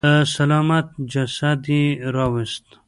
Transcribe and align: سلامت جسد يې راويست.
سلامت 0.35 0.87
جسد 1.11 1.61
يې 1.73 1.83
راويست. 2.15 2.65